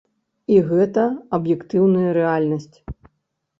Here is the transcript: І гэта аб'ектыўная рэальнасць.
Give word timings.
І 0.55 0.55
гэта 0.69 1.03
аб'ектыўная 1.39 2.09
рэальнасць. 2.19 2.77